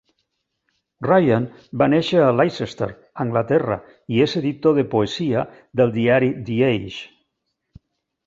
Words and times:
Ryan 1.07 1.43
va 1.81 1.87
néixer 1.93 2.21
a 2.21 2.29
Leicester, 2.37 2.87
Anglaterra, 3.25 3.77
i 4.15 4.23
és 4.27 4.33
editor 4.41 4.75
de 4.79 4.87
poesia 4.95 5.43
del 5.81 5.93
diari 5.99 6.31
'The 6.49 6.57
Age'. 6.73 7.05